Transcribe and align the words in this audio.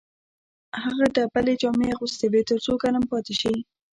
هغه 0.83 1.05
ډبلې 1.15 1.53
جامې 1.61 1.87
اغوستې 1.93 2.25
وې 2.31 2.41
تر 2.49 2.57
څو 2.65 2.73
ګرم 2.81 3.03
پاتې 3.11 3.33
شي 3.41 3.53